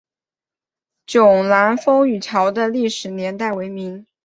[1.05, 4.07] 迥澜风雨桥的历史年代为明。